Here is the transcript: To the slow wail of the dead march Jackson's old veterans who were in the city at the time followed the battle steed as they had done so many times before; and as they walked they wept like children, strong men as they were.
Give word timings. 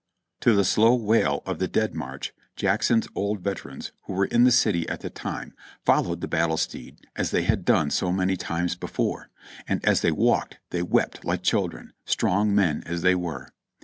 To 0.39 0.55
the 0.55 0.65
slow 0.65 0.95
wail 0.95 1.43
of 1.45 1.59
the 1.59 1.67
dead 1.67 1.93
march 1.93 2.33
Jackson's 2.55 3.07
old 3.13 3.41
veterans 3.41 3.91
who 4.05 4.13
were 4.13 4.25
in 4.25 4.45
the 4.45 4.51
city 4.51 4.89
at 4.89 5.01
the 5.01 5.11
time 5.11 5.53
followed 5.85 6.21
the 6.21 6.27
battle 6.27 6.57
steed 6.57 7.05
as 7.15 7.29
they 7.29 7.43
had 7.43 7.63
done 7.63 7.91
so 7.91 8.11
many 8.11 8.35
times 8.35 8.75
before; 8.75 9.29
and 9.67 9.79
as 9.85 10.01
they 10.01 10.11
walked 10.11 10.57
they 10.71 10.81
wept 10.81 11.23
like 11.23 11.43
children, 11.43 11.93
strong 12.03 12.55
men 12.55 12.81
as 12.87 13.03
they 13.03 13.13
were. 13.13 13.51